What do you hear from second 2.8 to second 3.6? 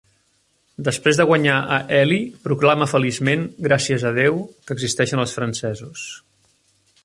feliçment,